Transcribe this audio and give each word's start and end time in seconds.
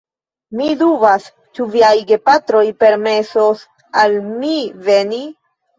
Mi 0.61 0.69
dubas, 0.79 1.27
ĉu 1.59 1.67
viaj 1.77 1.93
gepatroj 2.13 2.65
permesos 2.83 3.65
al 4.07 4.21
mi 4.35 4.61
veni. 4.91 5.27